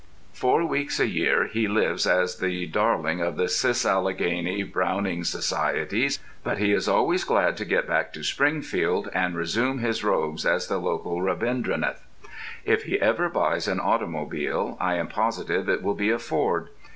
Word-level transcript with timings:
Four 0.33 0.65
weeks 0.65 0.99
a 0.99 1.05
year 1.05 1.45
he 1.45 1.67
lives 1.67 2.07
as 2.07 2.37
the 2.39 2.65
darling 2.65 3.21
of 3.21 3.37
the 3.37 3.47
cisalleghany 3.47 4.63
Browning 4.63 5.23
Societies, 5.23 6.17
but 6.43 6.57
he 6.57 6.73
is 6.73 6.87
always 6.89 7.23
glad 7.23 7.55
to 7.57 7.65
get 7.65 7.87
back 7.87 8.11
to 8.13 8.23
Springfield 8.23 9.09
and 9.13 9.35
resume 9.35 9.77
his 9.77 10.03
robes 10.03 10.43
as 10.43 10.65
the 10.65 10.79
local 10.79 11.21
Rabindranath. 11.21 12.01
If 12.65 12.85
he 12.85 12.99
ever 12.99 13.29
buys 13.29 13.67
an 13.67 13.79
automobile 13.79 14.75
I 14.79 14.95
am 14.95 15.07
positive 15.07 15.69
it 15.69 15.83
will 15.83 15.93
be 15.93 16.09
a 16.09 16.17
Ford. 16.17 16.69